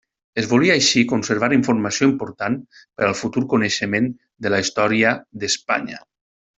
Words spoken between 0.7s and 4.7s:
així conservar informació important per al futur coneixement de la